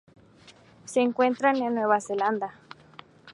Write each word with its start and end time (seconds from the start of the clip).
Se 0.83 0.99
encuentran 0.99 1.57
en 1.57 1.75
Nueva 1.75 2.01
Zelanda. 2.01 2.55